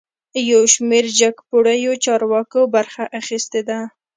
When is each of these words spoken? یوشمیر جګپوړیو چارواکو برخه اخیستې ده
یوشمیر 0.51 1.05
جګپوړیو 1.19 1.93
چارواکو 2.05 2.59
برخه 2.75 3.03
اخیستې 3.19 3.61
ده 3.67 3.79